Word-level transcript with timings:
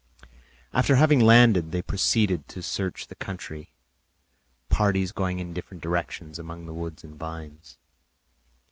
After 0.73 0.95
having 0.95 1.19
landed, 1.19 1.71
they 1.71 1.83
proceeded 1.83 2.47
to 2.47 2.63
search 2.63 3.05
the 3.05 3.13
country, 3.13 3.69
parties 4.67 5.11
going 5.11 5.37
in 5.37 5.53
different 5.53 5.83
directions 5.83 6.39
among 6.39 6.65
the 6.65 6.73
woods 6.73 7.03
and 7.03 7.19
vines. 7.19 7.77